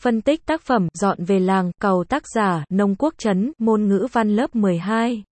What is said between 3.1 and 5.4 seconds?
trấn, môn ngữ văn lớp 12.